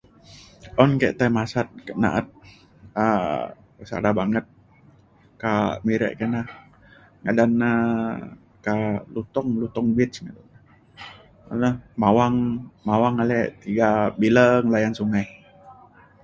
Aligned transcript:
un 0.83 0.91
ke 1.01 1.07
tai 1.19 1.29
masat 1.37 1.67
kak 1.87 1.97
na’at 2.01 2.25
um 3.03 3.85
sada 3.89 4.11
banget 4.19 4.45
kak 5.41 5.75
Miri 5.85 6.09
kina 6.19 6.41
ngadan 7.21 7.51
na 7.61 7.69
ta 8.65 8.75
Lutong 9.13 9.49
Lutong 9.61 9.89
beach 9.97 10.17
na 10.23 10.31
mawang 12.87 13.15
ale 13.23 13.39
tiga 13.63 13.89
bileng 14.21 14.65
layan 14.73 14.93
sungai 14.99 15.27